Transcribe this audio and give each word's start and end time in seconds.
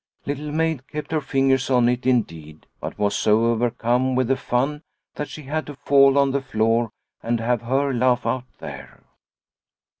Little 0.25 0.51
Maid 0.51 0.87
kept 0.87 1.11
her 1.11 1.21
fingers 1.21 1.69
on 1.69 1.87
it 1.87 2.07
indeed, 2.07 2.65
but 2.79 2.97
was 2.97 3.15
so 3.15 3.45
overcome 3.51 4.15
with 4.15 4.29
the 4.29 4.35
fun 4.35 4.81
that 5.13 5.29
she 5.29 5.43
had 5.43 5.67
to 5.67 5.75
fall 5.75 6.17
on 6.17 6.31
the 6.31 6.41
floor 6.41 6.89
and 7.21 7.39
have 7.39 7.61
her 7.61 7.93
laugh 7.93 8.25
out 8.25 8.45
there 8.57 9.03